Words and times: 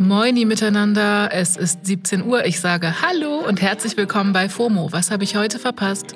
Moini 0.00 0.46
miteinander, 0.46 1.28
es 1.30 1.58
ist 1.58 1.84
17 1.84 2.24
Uhr. 2.24 2.46
Ich 2.46 2.58
sage 2.58 3.02
Hallo 3.02 3.46
und 3.46 3.60
herzlich 3.60 3.98
willkommen 3.98 4.32
bei 4.32 4.48
FOMO. 4.48 4.90
Was 4.92 5.10
habe 5.10 5.24
ich 5.24 5.36
heute 5.36 5.58
verpasst? 5.58 6.14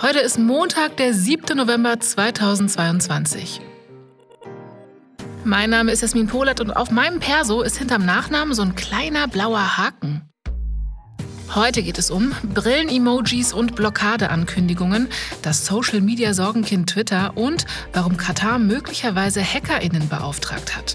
Heute 0.00 0.20
ist 0.20 0.38
Montag, 0.38 0.96
der 0.98 1.12
7. 1.12 1.56
November 1.56 1.98
2022. 1.98 3.60
Mein 5.42 5.70
Name 5.70 5.90
ist 5.90 6.02
Jasmin 6.02 6.28
Polat 6.28 6.60
und 6.60 6.70
auf 6.70 6.92
meinem 6.92 7.18
Perso 7.18 7.62
ist 7.62 7.76
hinterm 7.76 8.06
Nachnamen 8.06 8.54
so 8.54 8.62
ein 8.62 8.76
kleiner 8.76 9.26
blauer 9.26 9.78
Haken. 9.78 10.22
Heute 11.56 11.82
geht 11.82 11.98
es 11.98 12.12
um 12.12 12.30
Brillen-Emojis 12.54 13.52
und 13.52 13.74
Blockadeankündigungen, 13.74 15.08
das 15.42 15.66
Social-Media-Sorgenkind 15.66 16.88
Twitter 16.88 17.36
und 17.36 17.66
warum 17.92 18.16
Katar 18.16 18.60
möglicherweise 18.60 19.42
HackerInnen 19.42 20.08
beauftragt 20.08 20.76
hat. 20.76 20.94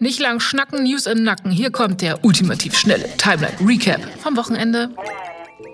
Nicht 0.00 0.20
lang 0.20 0.38
schnacken, 0.38 0.84
News 0.84 1.06
in 1.06 1.24
Nacken. 1.24 1.50
Hier 1.50 1.72
kommt 1.72 2.02
der 2.02 2.24
ultimativ 2.24 2.76
schnelle 2.76 3.08
Timeline 3.16 3.56
Recap 3.60 4.00
vom 4.22 4.36
Wochenende. 4.36 4.90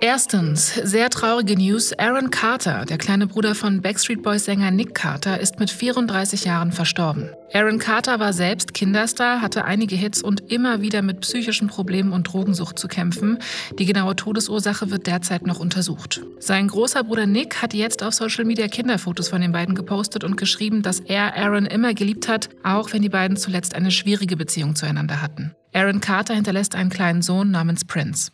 Erstens, 0.01 0.75
sehr 0.75 1.11
traurige 1.11 1.57
News. 1.57 1.93
Aaron 1.99 2.31
Carter, 2.31 2.85
der 2.85 2.99
kleine 2.99 3.27
Bruder 3.27 3.55
von 3.55 3.83
Backstreet 3.83 4.23
Boys 4.23 4.45
Sänger 4.45 4.71
Nick 4.71 4.95
Carter, 4.95 5.41
ist 5.41 5.61
mit 5.61 5.71
34 5.71 6.45
Jahren 6.45 6.73
verstorben. 6.73 7.31
Aaron 7.53 7.79
Carter 7.79 8.19
war 8.19 8.33
selbst 8.33 8.75
Kinderstar, 8.75 9.41
hatte 9.41 9.65
einige 9.65 9.95
Hits 9.95 10.23
und 10.23 10.51
immer 10.53 10.81
wieder 10.81 11.03
mit 11.03 11.21
psychischen 11.21 11.69
Problemen 11.69 12.13
und 12.13 12.25
Drogensucht 12.25 12.79
zu 12.79 12.89
kämpfen. 12.89 13.39
Die 13.79 13.87
genaue 13.87 14.17
Todesursache 14.17 14.91
wird 14.91 15.07
derzeit 15.07 15.47
noch 15.47 15.61
untersucht. 15.61 16.23
Sein 16.39 16.69
großer 16.69 17.05
Bruder 17.05 17.27
Nick 17.27 17.63
hat 17.63 17.75
jetzt 17.75 18.03
auf 18.03 18.15
Social 18.15 18.45
Media 18.45 18.69
Kinderfotos 18.69 19.29
von 19.29 19.41
den 19.41 19.53
beiden 19.53 19.75
gepostet 19.75 20.25
und 20.25 20.37
geschrieben, 20.37 20.83
dass 20.83 21.01
er 21.01 21.37
Aaron 21.37 21.67
immer 21.67 21.95
geliebt 21.95 22.29
hat, 22.29 22.49
auch 22.63 22.93
wenn 22.93 23.03
die 23.03 23.09
beiden 23.09 23.37
zuletzt 23.37 23.75
eine 23.75 23.91
schwierige 23.91 24.37
Beziehung 24.37 24.77
zueinander 24.77 25.21
hatten. 25.23 25.55
Aaron 25.73 26.01
Carter 26.01 26.35
hinterlässt 26.35 26.75
einen 26.75 26.91
kleinen 26.91 27.23
Sohn 27.23 27.51
namens 27.51 27.85
Prince. 27.85 28.31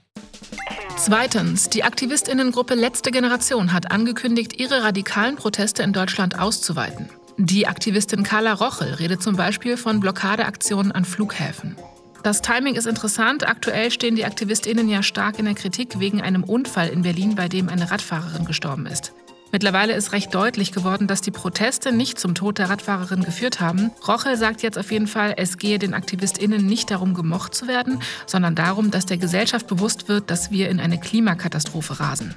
Zweitens, 1.02 1.70
die 1.70 1.82
Aktivistinnengruppe 1.82 2.74
Letzte 2.74 3.10
Generation 3.10 3.72
hat 3.72 3.90
angekündigt, 3.90 4.60
ihre 4.60 4.82
radikalen 4.82 5.36
Proteste 5.36 5.82
in 5.82 5.94
Deutschland 5.94 6.38
auszuweiten. 6.38 7.08
Die 7.38 7.66
Aktivistin 7.66 8.22
Carla 8.22 8.52
Rochel 8.52 8.92
redet 8.92 9.22
zum 9.22 9.34
Beispiel 9.34 9.78
von 9.78 10.00
Blockadeaktionen 10.00 10.92
an 10.92 11.06
Flughäfen. 11.06 11.74
Das 12.22 12.42
Timing 12.42 12.74
ist 12.74 12.86
interessant. 12.86 13.48
Aktuell 13.48 13.90
stehen 13.90 14.14
die 14.14 14.26
AktivistInnen 14.26 14.90
ja 14.90 15.02
stark 15.02 15.38
in 15.38 15.46
der 15.46 15.54
Kritik 15.54 15.98
wegen 16.00 16.20
einem 16.20 16.44
Unfall 16.44 16.90
in 16.90 17.00
Berlin, 17.00 17.34
bei 17.34 17.48
dem 17.48 17.70
eine 17.70 17.90
Radfahrerin 17.90 18.44
gestorben 18.44 18.84
ist. 18.84 19.14
Mittlerweile 19.52 19.94
ist 19.94 20.12
recht 20.12 20.32
deutlich 20.34 20.70
geworden, 20.70 21.06
dass 21.06 21.20
die 21.20 21.32
Proteste 21.32 21.92
nicht 21.92 22.20
zum 22.20 22.34
Tod 22.34 22.58
der 22.58 22.70
Radfahrerin 22.70 23.24
geführt 23.24 23.60
haben. 23.60 23.90
Rochel 24.06 24.36
sagt 24.36 24.62
jetzt 24.62 24.78
auf 24.78 24.92
jeden 24.92 25.08
Fall, 25.08 25.34
es 25.36 25.58
gehe 25.58 25.78
den 25.78 25.92
AktivistInnen 25.92 26.64
nicht 26.64 26.90
darum, 26.90 27.14
gemocht 27.14 27.54
zu 27.54 27.66
werden, 27.66 28.00
sondern 28.26 28.54
darum, 28.54 28.90
dass 28.90 29.06
der 29.06 29.18
Gesellschaft 29.18 29.66
bewusst 29.66 30.08
wird, 30.08 30.30
dass 30.30 30.52
wir 30.52 30.70
in 30.70 30.78
eine 30.78 30.98
Klimakatastrophe 30.98 31.98
rasen. 31.98 32.34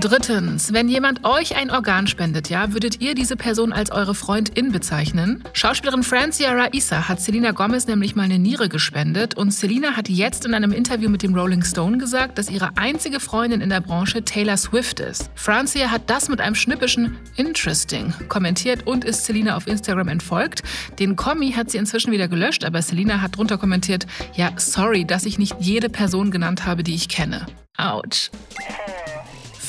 Drittens, 0.00 0.72
wenn 0.72 0.88
jemand 0.88 1.22
euch 1.24 1.54
ein 1.54 1.70
Organ 1.70 2.06
spendet, 2.06 2.48
ja, 2.48 2.72
würdet 2.72 3.02
ihr 3.02 3.14
diese 3.14 3.36
Person 3.36 3.74
als 3.74 3.90
eure 3.90 4.14
Freundin 4.14 4.72
bezeichnen? 4.72 5.44
Schauspielerin 5.52 6.02
Francia 6.02 6.50
Raisa 6.52 7.08
hat 7.08 7.20
Selena 7.20 7.50
Gomez 7.50 7.86
nämlich 7.86 8.16
mal 8.16 8.22
eine 8.22 8.38
Niere 8.38 8.70
gespendet 8.70 9.36
und 9.36 9.52
Selena 9.52 9.94
hat 9.94 10.08
jetzt 10.08 10.46
in 10.46 10.54
einem 10.54 10.72
Interview 10.72 11.10
mit 11.10 11.22
dem 11.22 11.34
Rolling 11.34 11.62
Stone 11.62 11.98
gesagt, 11.98 12.38
dass 12.38 12.48
ihre 12.48 12.70
einzige 12.76 13.20
Freundin 13.20 13.60
in 13.60 13.68
der 13.68 13.82
Branche 13.82 14.24
Taylor 14.24 14.56
Swift 14.56 14.98
ist. 14.98 15.30
Francia 15.34 15.90
hat 15.90 16.08
das 16.08 16.30
mit 16.30 16.40
einem 16.40 16.54
schnippischen 16.54 17.18
Interesting 17.36 18.14
kommentiert 18.28 18.86
und 18.86 19.04
ist 19.04 19.26
Selena 19.26 19.56
auf 19.56 19.66
Instagram 19.66 20.08
entfolgt. 20.08 20.62
Den 20.98 21.16
Kommi 21.16 21.52
hat 21.52 21.70
sie 21.70 21.76
inzwischen 21.76 22.12
wieder 22.12 22.28
gelöscht, 22.28 22.64
aber 22.64 22.80
Selena 22.80 23.20
hat 23.20 23.36
drunter 23.36 23.58
kommentiert, 23.58 24.06
ja, 24.34 24.52
sorry, 24.56 25.04
dass 25.04 25.26
ich 25.26 25.38
nicht 25.38 25.56
jede 25.60 25.90
Person 25.90 26.30
genannt 26.30 26.64
habe, 26.64 26.82
die 26.82 26.94
ich 26.94 27.10
kenne. 27.10 27.46
Autsch. 27.76 28.30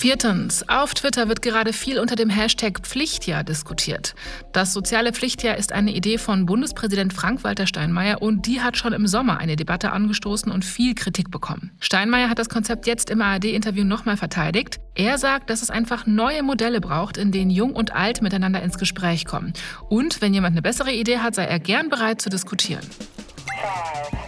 Viertens. 0.03 0.68
Auf 0.68 0.94
Twitter 0.94 1.30
wird 1.30 1.41
gerade 1.41 1.72
viel 1.72 1.97
unter 1.97 2.18
dem 2.18 2.30
Hashtag 2.30 2.81
Pflichtjahr 2.81 3.46
diskutiert. 3.46 4.16
Das 4.52 4.74
soziale 4.74 5.14
Pflichtjahr 5.14 5.56
ist 5.56 5.72
eine 5.72 5.94
Idee 5.94 6.18
von 6.18 6.46
Bundespräsident 6.46 7.14
Frank-Walter 7.14 7.68
Steinmeier 7.68 8.22
und 8.22 8.46
die 8.46 8.59
hat 8.59 8.75
schon 8.75 8.92
im 8.92 9.08
Sommer 9.08 9.38
eine 9.38 9.56
Debatte 9.56 9.94
angestoßen 9.94 10.52
und 10.52 10.66
viel 10.66 10.94
Kritik 10.94 11.31
bekommen. 11.31 11.72
Steinmeier 11.80 12.30
hat 12.30 12.38
das 12.38 12.50
Konzept 12.50 12.86
jetzt 12.86 13.09
im 13.12 13.22
ARD-Interview 13.22 13.86
nochmal 13.86 14.18
verteidigt. 14.18 14.81
Er 14.94 15.18
sagt, 15.18 15.50
dass 15.50 15.62
es 15.62 15.69
einfach 15.69 16.06
neue 16.06 16.44
Modelle 16.44 16.81
braucht, 16.81 17.16
in 17.16 17.31
denen 17.31 17.50
Jung 17.50 17.74
und 17.74 17.96
Alt 17.96 18.22
miteinander 18.22 18.62
ins 18.62 18.78
Gespräch 18.78 19.24
kommen. 19.24 19.53
Und 19.88 20.19
wenn 20.19 20.34
jemand 20.34 20.52
eine 20.52 20.62
bessere 20.62 20.92
Idee 20.92 21.19
hat, 21.19 21.34
sei 21.34 21.46
er 21.46 21.59
gern 21.59 21.88
bereit 21.88 22.22
zu 22.22 22.30
diskutieren. 22.30 22.84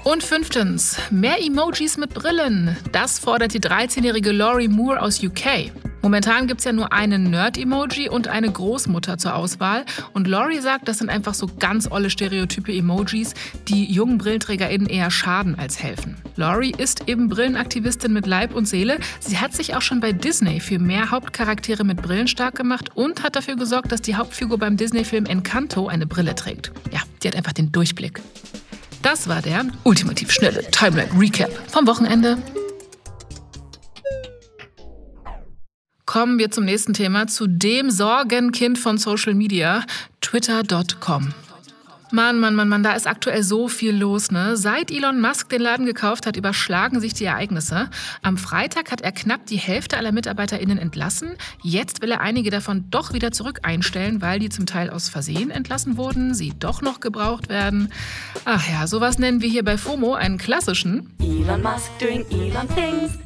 Und 0.06 0.22
fünftens, 0.22 0.98
mehr 1.10 1.44
Emojis 1.44 1.98
mit 1.98 2.14
Brillen. 2.14 2.78
Das 2.92 3.18
fordert 3.18 3.56
die 3.56 3.60
13-jährige 3.60 4.32
Laurie 4.32 4.68
Moore 4.68 5.02
aus 5.02 5.24
UK. 5.24 5.72
Momentan 6.04 6.46
gibt 6.46 6.60
es 6.60 6.66
ja 6.66 6.74
nur 6.74 6.94
einen 6.94 7.32
Nerd-Emoji 7.32 8.10
und 8.10 8.28
eine 8.28 8.52
Großmutter 8.52 9.18
zur 9.18 9.34
Auswahl. 9.34 9.84
Und 10.14 10.28
Laurie 10.28 10.60
sagt, 10.60 10.88
das 10.88 11.00
sind 11.00 11.10
einfach 11.10 11.34
so 11.34 11.50
ganz 11.58 11.90
olle 11.90 12.12
stereotype 12.12 12.72
Emojis, 12.72 13.34
die 13.68 13.92
jungen 13.92 14.20
BrillenträgerInnen 14.20 14.86
eher 14.86 15.10
schaden 15.10 15.58
als 15.58 15.82
helfen. 15.82 16.18
Laurie 16.36 16.76
ist 16.78 17.10
eben 17.10 17.28
Brillenaktivistin 17.28 18.14
mit 18.14 18.28
Leib 18.28 18.54
und 18.54 18.68
Seele. 18.68 19.00
Sie 19.20 19.40
hat 19.40 19.54
sich 19.54 19.76
auch 19.76 19.82
schon 19.82 20.02
bei 20.02 20.12
Disney 20.12 20.60
für 20.60 20.78
mehr 20.78 21.10
Hauptcharaktere 21.10 21.84
mit 21.84 22.04
Brillen 22.04 22.28
stark 22.28 22.54
gemacht 22.54 22.92
und 22.94 23.24
hat 23.24 23.36
dafür 23.36 23.56
gesorgt, 23.56 23.92
dass 23.92 24.04
die 24.04 24.14
Hauptfigur 24.14 24.60
beim 24.60 24.78
Disney-Film 24.78 25.26
Encanto 25.26 25.88
eine 25.88 26.06
Brille 26.06 26.36
trägt. 26.36 26.72
Ja, 26.92 27.00
die 27.24 27.28
hat 27.28 27.36
einfach 27.36 27.54
den 27.54 27.72
Durchblick. 27.72 28.22
Das 29.06 29.28
war 29.28 29.40
der 29.40 29.68
ultimativ 29.84 30.32
schnelle 30.32 30.64
Timeline 30.72 31.12
Recap 31.16 31.52
vom 31.72 31.86
Wochenende. 31.86 32.40
Kommen 36.08 36.40
wir 36.40 36.50
zum 36.50 36.66
nächsten 36.66 36.96
Thema, 36.96 37.28
zu 37.28 37.46
dem 37.46 37.92
Sorgenkind 37.92 38.80
von 38.80 38.98
Social 38.98 39.36
Media, 39.36 39.86
twitter.com. 40.22 41.36
Mann, 42.12 42.40
Mann, 42.40 42.56
Mann, 42.56 42.70
Mann, 42.70 42.84
da 42.84 42.94
ist 42.94 43.08
aktuell 43.08 43.42
so 43.42 43.68
viel 43.68 43.96
los, 43.96 44.32
ne? 44.32 44.56
Seit 44.58 44.92
Elon 44.92 45.20
Musk 45.20 45.50
den 45.50 45.62
Laden 45.62 45.86
gekauft 45.86 46.28
hat, 46.28 46.38
überschlagen 46.38 47.00
sich 47.00 47.14
die 47.14 47.26
Ereignisse. 47.26 47.90
Am 48.22 48.38
Freitag 48.38 48.92
hat 48.92 49.02
er 49.02 49.12
knapp 49.12 49.46
die 49.48 49.58
Hälfte 49.58 49.98
aller 49.98 50.12
MitarbeiterInnen 50.12 50.78
entlassen. 50.78 51.36
Jetzt 51.64 52.02
will 52.02 52.12
er 52.12 52.22
einige 52.22 52.52
davon 52.52 52.86
doch 52.92 53.14
wieder 53.14 53.32
zurück 53.32 53.62
einstellen, 53.64 54.22
weil 54.22 54.40
die 54.40 54.50
zum 54.50 54.66
Teil 54.66 54.90
aus 54.90 55.10
Versehen 55.10 55.50
entlassen 55.50 55.98
wurden, 55.98 56.34
sie 56.34 56.54
doch 56.58 56.82
noch 56.82 57.00
gebraucht 57.00 57.50
werden. 57.50 57.92
Ach 58.46 58.68
ja, 58.70 58.88
sowas 58.88 59.18
nennen 59.18 59.42
wir 59.42 59.50
hier 59.50 59.64
bei 59.64 59.78
FOMO 59.78 60.14
einen 60.14 60.38
klassischen 60.38 61.12
Elon 61.20 61.62
Musk 61.64 61.90
doing 62.00 62.26
Elon 62.30 62.68
things. 62.76 63.25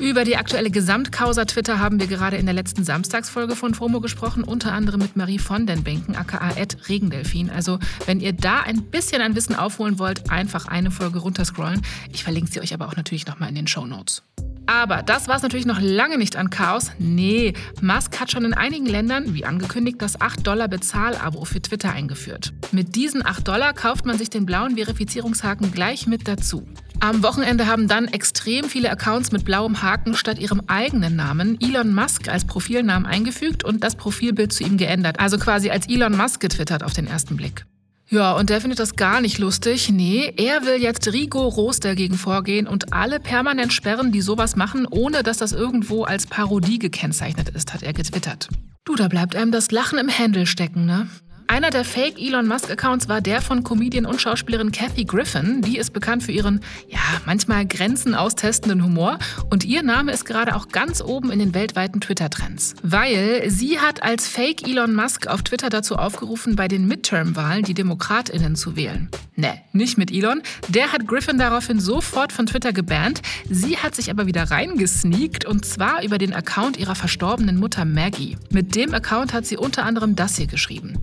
Über 0.00 0.24
die 0.24 0.38
aktuelle 0.38 0.70
Gesamtkausa 0.70 1.44
Twitter 1.44 1.78
haben 1.78 2.00
wir 2.00 2.06
gerade 2.06 2.38
in 2.38 2.46
der 2.46 2.54
letzten 2.54 2.84
Samstagsfolge 2.84 3.54
von 3.54 3.74
FOMO 3.74 4.00
gesprochen, 4.00 4.42
unter 4.42 4.72
anderem 4.72 5.00
mit 5.00 5.14
Marie 5.14 5.38
von 5.38 5.66
den 5.66 5.84
Benken, 5.84 6.16
aka 6.16 6.54
Regendelfin. 6.88 7.50
Also, 7.50 7.78
wenn 8.06 8.18
ihr 8.18 8.32
da 8.32 8.60
ein 8.60 8.84
bisschen 8.84 9.20
an 9.20 9.36
Wissen 9.36 9.54
aufholen 9.54 9.98
wollt, 9.98 10.30
einfach 10.30 10.66
eine 10.66 10.90
Folge 10.90 11.18
runterscrollen. 11.18 11.82
Ich 12.14 12.24
verlinke 12.24 12.50
sie 12.50 12.60
euch 12.60 12.72
aber 12.72 12.88
auch 12.88 12.96
natürlich 12.96 13.26
nochmal 13.26 13.50
in 13.50 13.56
den 13.56 13.66
Show 13.66 13.84
Notes. 13.84 14.22
Aber 14.64 15.02
das 15.02 15.28
war 15.28 15.36
es 15.36 15.42
natürlich 15.42 15.66
noch 15.66 15.80
lange 15.82 16.16
nicht 16.16 16.36
an 16.36 16.48
Chaos. 16.48 16.92
Nee, 16.98 17.52
Musk 17.82 18.18
hat 18.20 18.30
schon 18.30 18.46
in 18.46 18.54
einigen 18.54 18.86
Ländern, 18.86 19.34
wie 19.34 19.44
angekündigt, 19.44 20.00
das 20.00 20.18
8-Dollar-Bezahlabo 20.18 21.44
für 21.44 21.60
Twitter 21.60 21.92
eingeführt. 21.92 22.54
Mit 22.72 22.96
diesen 22.96 23.26
8 23.26 23.46
Dollar 23.46 23.74
kauft 23.74 24.06
man 24.06 24.16
sich 24.16 24.30
den 24.30 24.46
blauen 24.46 24.76
Verifizierungshaken 24.76 25.72
gleich 25.72 26.06
mit 26.06 26.26
dazu. 26.26 26.66
Am 27.02 27.22
Wochenende 27.22 27.66
haben 27.66 27.88
dann 27.88 28.08
extrem 28.08 28.66
viele 28.66 28.90
Accounts 28.90 29.32
mit 29.32 29.46
blauem 29.46 29.80
Haken 29.80 30.14
statt 30.14 30.38
ihrem 30.38 30.60
eigenen 30.66 31.16
Namen 31.16 31.58
Elon 31.58 31.94
Musk 31.94 32.28
als 32.28 32.46
Profilnamen 32.46 33.06
eingefügt 33.06 33.64
und 33.64 33.82
das 33.82 33.96
Profilbild 33.96 34.52
zu 34.52 34.64
ihm 34.64 34.76
geändert. 34.76 35.18
Also 35.18 35.38
quasi 35.38 35.70
als 35.70 35.88
Elon 35.88 36.14
Musk 36.14 36.40
getwittert 36.40 36.82
auf 36.82 36.92
den 36.92 37.06
ersten 37.06 37.36
Blick. 37.38 37.64
Ja, 38.10 38.32
und 38.32 38.50
der 38.50 38.60
findet 38.60 38.80
das 38.80 38.96
gar 38.96 39.22
nicht 39.22 39.38
lustig. 39.38 39.88
Nee, 39.88 40.34
er 40.36 40.66
will 40.66 40.82
jetzt 40.82 41.10
rigoros 41.10 41.80
dagegen 41.80 42.18
vorgehen 42.18 42.66
und 42.66 42.92
alle 42.92 43.18
permanent 43.18 43.72
sperren, 43.72 44.12
die 44.12 44.20
sowas 44.20 44.54
machen, 44.54 44.86
ohne 44.90 45.22
dass 45.22 45.38
das 45.38 45.52
irgendwo 45.52 46.04
als 46.04 46.26
Parodie 46.26 46.78
gekennzeichnet 46.78 47.48
ist, 47.48 47.72
hat 47.72 47.82
er 47.82 47.94
getwittert. 47.94 48.48
Du, 48.84 48.94
da 48.94 49.08
bleibt 49.08 49.36
einem 49.36 49.52
das 49.52 49.70
Lachen 49.70 49.98
im 49.98 50.08
Händel 50.08 50.44
stecken, 50.44 50.84
ne? 50.84 51.08
Einer 51.50 51.70
der 51.70 51.84
Fake 51.84 52.20
Elon 52.20 52.46
Musk 52.46 52.70
Accounts 52.70 53.08
war 53.08 53.20
der 53.20 53.42
von 53.42 53.64
Comedian 53.64 54.06
und 54.06 54.20
Schauspielerin 54.20 54.70
Kathy 54.70 55.04
Griffin. 55.04 55.62
Die 55.62 55.78
ist 55.78 55.92
bekannt 55.92 56.22
für 56.22 56.30
ihren, 56.30 56.60
ja, 56.86 57.00
manchmal 57.26 57.66
Grenzen 57.66 58.14
austestenden 58.14 58.84
Humor 58.84 59.18
und 59.50 59.64
ihr 59.64 59.82
Name 59.82 60.12
ist 60.12 60.24
gerade 60.24 60.54
auch 60.54 60.68
ganz 60.68 61.02
oben 61.02 61.32
in 61.32 61.40
den 61.40 61.52
weltweiten 61.52 62.00
Twitter-Trends. 62.00 62.76
Weil 62.84 63.50
sie 63.50 63.80
hat 63.80 64.04
als 64.04 64.28
Fake 64.28 64.64
Elon 64.64 64.94
Musk 64.94 65.26
auf 65.26 65.42
Twitter 65.42 65.70
dazu 65.70 65.96
aufgerufen, 65.96 66.54
bei 66.54 66.68
den 66.68 66.86
Midterm-Wahlen 66.86 67.64
die 67.64 67.74
DemokratInnen 67.74 68.54
zu 68.54 68.76
wählen. 68.76 69.08
Ne, 69.34 69.60
nicht 69.72 69.98
mit 69.98 70.12
Elon. 70.12 70.42
Der 70.68 70.92
hat 70.92 71.08
Griffin 71.08 71.38
daraufhin 71.38 71.80
sofort 71.80 72.30
von 72.32 72.46
Twitter 72.46 72.72
gebannt. 72.72 73.22
Sie 73.48 73.76
hat 73.76 73.96
sich 73.96 74.10
aber 74.10 74.26
wieder 74.26 74.52
reingesneakt 74.52 75.46
und 75.46 75.64
zwar 75.64 76.04
über 76.04 76.18
den 76.18 76.32
Account 76.32 76.76
ihrer 76.76 76.94
verstorbenen 76.94 77.56
Mutter 77.56 77.84
Maggie. 77.84 78.36
Mit 78.50 78.76
dem 78.76 78.94
Account 78.94 79.32
hat 79.32 79.46
sie 79.46 79.56
unter 79.56 79.84
anderem 79.84 80.14
das 80.14 80.36
hier 80.36 80.46
geschrieben. 80.46 81.02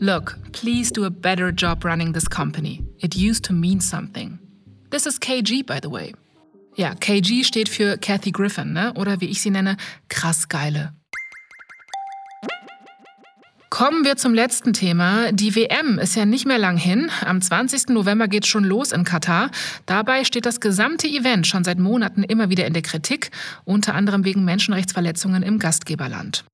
Look, 0.00 0.38
please 0.52 0.92
do 0.92 1.04
a 1.04 1.10
better 1.10 1.50
job 1.50 1.84
running 1.84 2.12
this 2.12 2.28
company. 2.28 2.84
It 3.00 3.16
used 3.16 3.44
to 3.46 3.52
mean 3.52 3.80
something. 3.80 4.38
This 4.90 5.06
is 5.06 5.18
KG, 5.18 5.66
by 5.66 5.80
the 5.80 5.90
way. 5.90 6.14
Ja, 6.76 6.94
KG 6.94 7.42
steht 7.42 7.68
für 7.68 7.98
Kathy 7.98 8.30
Griffin, 8.30 8.72
ne? 8.72 8.92
oder 8.94 9.20
wie 9.20 9.26
ich 9.26 9.42
sie 9.42 9.50
nenne, 9.50 9.76
krass 10.08 10.48
geile. 10.48 10.92
Kommen 13.70 14.04
wir 14.04 14.16
zum 14.16 14.34
letzten 14.34 14.72
Thema. 14.72 15.32
Die 15.32 15.56
WM 15.56 15.98
ist 15.98 16.14
ja 16.14 16.24
nicht 16.24 16.46
mehr 16.46 16.58
lang 16.58 16.76
hin. 16.76 17.10
Am 17.24 17.40
20. 17.42 17.88
November 17.88 18.28
geht 18.28 18.46
schon 18.46 18.64
los 18.64 18.92
in 18.92 19.02
Katar. 19.04 19.50
Dabei 19.86 20.24
steht 20.24 20.46
das 20.46 20.60
gesamte 20.60 21.08
Event 21.08 21.46
schon 21.46 21.64
seit 21.64 21.78
Monaten 21.78 22.22
immer 22.22 22.50
wieder 22.50 22.66
in 22.66 22.72
der 22.72 22.82
Kritik, 22.82 23.30
unter 23.64 23.94
anderem 23.94 24.24
wegen 24.24 24.44
Menschenrechtsverletzungen 24.44 25.42
im 25.42 25.58
Gastgeberland. 25.58 26.44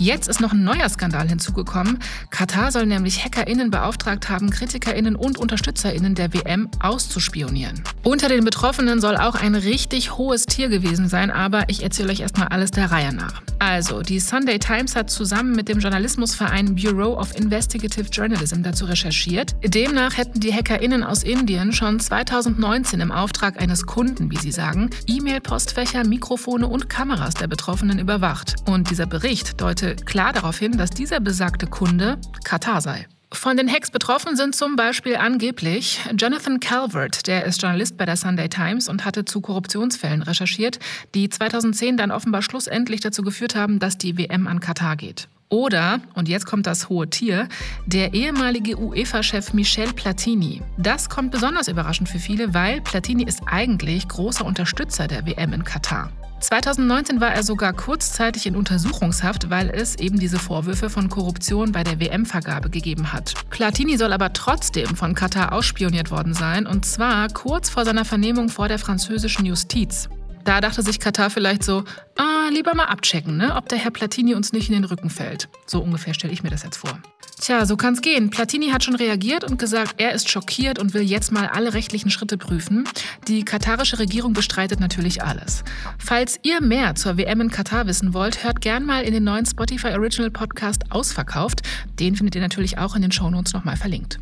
Jetzt 0.00 0.28
ist 0.28 0.40
noch 0.40 0.54
ein 0.54 0.64
neuer 0.64 0.88
Skandal 0.88 1.28
hinzugekommen. 1.28 1.98
Katar 2.30 2.72
soll 2.72 2.86
nämlich 2.86 3.22
HackerInnen 3.22 3.70
beauftragt 3.70 4.30
haben, 4.30 4.48
KritikerInnen 4.48 5.14
und 5.14 5.36
UnterstützerInnen 5.36 6.14
der 6.14 6.32
WM 6.32 6.70
auszuspionieren. 6.80 7.82
Unter 8.02 8.30
den 8.30 8.42
Betroffenen 8.42 9.02
soll 9.02 9.18
auch 9.18 9.34
ein 9.34 9.54
richtig 9.54 10.16
hohes 10.16 10.46
Tier 10.46 10.70
gewesen 10.70 11.10
sein, 11.10 11.30
aber 11.30 11.64
ich 11.68 11.82
erzähle 11.82 12.12
euch 12.12 12.20
erstmal 12.20 12.48
alles 12.48 12.70
der 12.70 12.90
Reihe 12.90 13.12
nach. 13.12 13.42
Also, 13.58 14.00
die 14.00 14.20
Sunday 14.20 14.58
Times 14.58 14.96
hat 14.96 15.10
zusammen 15.10 15.54
mit 15.54 15.68
dem 15.68 15.80
Journalismusverein 15.80 16.76
Bureau 16.76 17.18
of 17.18 17.36
Investigative 17.36 18.08
Journalism 18.10 18.62
dazu 18.62 18.86
recherchiert. 18.86 19.54
Demnach 19.62 20.16
hätten 20.16 20.40
die 20.40 20.54
HackerInnen 20.54 21.04
aus 21.04 21.24
Indien 21.24 21.74
schon 21.74 22.00
2019 22.00 23.00
im 23.00 23.12
Auftrag 23.12 23.60
eines 23.60 23.84
Kunden, 23.84 24.30
wie 24.30 24.38
sie 24.38 24.50
sagen, 24.50 24.88
E-Mail-Postfächer, 25.06 26.06
Mikrofone 26.06 26.66
und 26.66 26.88
Kameras 26.88 27.34
der 27.34 27.48
Betroffenen 27.48 27.98
überwacht. 27.98 28.54
Und 28.64 28.88
dieser 28.88 29.04
Bericht 29.04 29.60
deutet 29.60 29.89
klar 29.96 30.32
darauf 30.32 30.58
hin, 30.58 30.76
dass 30.76 30.90
dieser 30.90 31.20
besagte 31.20 31.66
Kunde 31.66 32.18
Katar 32.44 32.80
sei. 32.80 33.06
Von 33.32 33.56
den 33.56 33.70
Hacks 33.70 33.92
betroffen 33.92 34.36
sind 34.36 34.56
zum 34.56 34.74
Beispiel 34.74 35.14
angeblich 35.14 36.00
Jonathan 36.18 36.58
Calvert, 36.58 37.28
der 37.28 37.44
ist 37.44 37.62
Journalist 37.62 37.96
bei 37.96 38.04
der 38.04 38.16
Sunday 38.16 38.48
Times 38.48 38.88
und 38.88 39.04
hatte 39.04 39.24
zu 39.24 39.40
Korruptionsfällen 39.40 40.22
recherchiert, 40.22 40.80
die 41.14 41.28
2010 41.28 41.96
dann 41.96 42.10
offenbar 42.10 42.42
schlussendlich 42.42 43.00
dazu 43.00 43.22
geführt 43.22 43.54
haben, 43.54 43.78
dass 43.78 43.98
die 43.98 44.18
WM 44.18 44.48
an 44.48 44.58
Katar 44.58 44.96
geht. 44.96 45.28
Oder, 45.48 46.00
und 46.14 46.28
jetzt 46.28 46.46
kommt 46.46 46.66
das 46.66 46.88
hohe 46.88 47.08
Tier, 47.08 47.48
der 47.86 48.14
ehemalige 48.14 48.78
UEFA-Chef 48.78 49.52
Michel 49.52 49.92
Platini. 49.92 50.62
Das 50.78 51.08
kommt 51.08 51.32
besonders 51.32 51.66
überraschend 51.68 52.08
für 52.08 52.20
viele, 52.20 52.54
weil 52.54 52.80
Platini 52.80 53.24
ist 53.24 53.42
eigentlich 53.46 54.06
großer 54.08 54.44
Unterstützer 54.44 55.08
der 55.08 55.26
WM 55.26 55.52
in 55.52 55.64
Katar. 55.64 56.12
2019 56.40 57.20
war 57.20 57.32
er 57.32 57.42
sogar 57.42 57.72
kurzzeitig 57.72 58.46
in 58.46 58.56
Untersuchungshaft, 58.56 59.50
weil 59.50 59.70
es 59.70 59.96
eben 59.96 60.18
diese 60.18 60.38
Vorwürfe 60.38 60.90
von 60.90 61.08
Korruption 61.08 61.72
bei 61.72 61.84
der 61.84 62.00
WM-Vergabe 62.00 62.70
gegeben 62.70 63.12
hat. 63.12 63.34
Platini 63.50 63.96
soll 63.96 64.12
aber 64.12 64.32
trotzdem 64.32 64.96
von 64.96 65.14
Katar 65.14 65.52
ausspioniert 65.52 66.10
worden 66.10 66.34
sein, 66.34 66.66
und 66.66 66.84
zwar 66.86 67.28
kurz 67.28 67.68
vor 67.68 67.84
seiner 67.84 68.04
Vernehmung 68.04 68.48
vor 68.48 68.68
der 68.68 68.78
französischen 68.78 69.44
Justiz. 69.44 70.08
Da 70.50 70.60
dachte 70.60 70.82
sich 70.82 70.98
Katar 70.98 71.30
vielleicht 71.30 71.62
so, 71.62 71.84
ah, 72.16 72.48
lieber 72.50 72.74
mal 72.74 72.86
abchecken, 72.86 73.36
ne, 73.36 73.54
ob 73.54 73.68
der 73.68 73.78
Herr 73.78 73.92
Platini 73.92 74.34
uns 74.34 74.52
nicht 74.52 74.68
in 74.68 74.74
den 74.74 74.82
Rücken 74.82 75.08
fällt. 75.08 75.48
So 75.64 75.80
ungefähr 75.80 76.12
stelle 76.12 76.32
ich 76.32 76.42
mir 76.42 76.50
das 76.50 76.64
jetzt 76.64 76.78
vor. 76.78 76.98
Tja, 77.40 77.64
so 77.66 77.76
kann's 77.76 78.02
gehen. 78.02 78.30
Platini 78.30 78.70
hat 78.70 78.82
schon 78.82 78.96
reagiert 78.96 79.44
und 79.44 79.60
gesagt, 79.60 79.94
er 79.98 80.10
ist 80.10 80.28
schockiert 80.28 80.80
und 80.80 80.92
will 80.92 81.02
jetzt 81.02 81.30
mal 81.30 81.46
alle 81.46 81.72
rechtlichen 81.72 82.10
Schritte 82.10 82.36
prüfen. 82.36 82.82
Die 83.28 83.44
katarische 83.44 84.00
Regierung 84.00 84.32
bestreitet 84.32 84.80
natürlich 84.80 85.22
alles. 85.22 85.62
Falls 85.98 86.40
ihr 86.42 86.60
mehr 86.60 86.96
zur 86.96 87.16
WM 87.16 87.42
in 87.42 87.50
Katar 87.52 87.86
wissen 87.86 88.12
wollt, 88.12 88.42
hört 88.42 88.60
gern 88.60 88.84
mal 88.84 89.04
in 89.04 89.12
den 89.14 89.22
neuen 89.22 89.46
Spotify 89.46 89.90
Original 89.90 90.32
Podcast 90.32 90.90
Ausverkauft. 90.90 91.60
Den 92.00 92.16
findet 92.16 92.34
ihr 92.34 92.40
natürlich 92.40 92.76
auch 92.76 92.96
in 92.96 93.02
den 93.02 93.12
Shownotes 93.12 93.52
nochmal 93.52 93.76
verlinkt. 93.76 94.18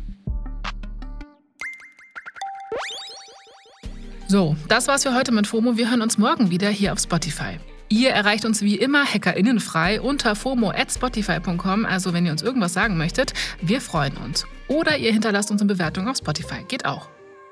So, 4.31 4.55
das 4.67 4.87
war's 4.87 5.01
für 5.01 5.15
heute 5.15 5.31
mit 5.31 5.47
FOMO. 5.47 5.75
Wir 5.75 5.89
hören 5.89 6.03
uns 6.03 6.19
morgen 6.19 6.51
wieder 6.51 6.69
hier 6.69 6.93
auf 6.93 6.99
Spotify. 6.99 7.59
Ihr 7.89 8.11
erreicht 8.11 8.45
uns 8.45 8.61
wie 8.61 8.75
immer 8.75 9.03
hackerinnenfrei 9.03 9.99
unter 9.99 10.35
fomo@spotify.com. 10.35 11.83
Also 11.83 12.13
wenn 12.13 12.27
ihr 12.27 12.31
uns 12.31 12.43
irgendwas 12.43 12.73
sagen 12.73 12.95
möchtet, 12.95 13.33
wir 13.59 13.81
freuen 13.81 14.15
uns. 14.17 14.45
Oder 14.67 14.97
ihr 14.97 15.11
hinterlasst 15.11 15.49
uns 15.49 15.61
eine 15.61 15.73
Bewertung 15.73 16.07
auf 16.07 16.17
Spotify. 16.17 16.63
Geht 16.67 16.85
auch. 16.85 17.09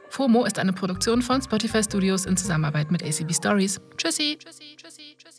FOMO 0.10 0.46
ist 0.46 0.60
eine 0.60 0.72
Produktion 0.72 1.24
von 1.24 1.42
Spotify 1.42 1.82
Studios 1.82 2.28
in 2.28 2.38
Zusammenarbeit 2.38 2.92
mit 2.92 3.02
ACB 3.02 3.34
Stories. 3.34 3.82
Tschüssi. 3.98 4.38
Tschüssi, 4.38 4.76
tschüssi, 4.78 5.16
tschüssi. 5.18 5.37